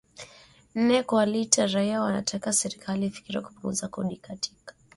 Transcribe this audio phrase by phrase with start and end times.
[0.75, 4.75] nne kwa lita raia wanataka serikali ifikirie kupunguza kodi katika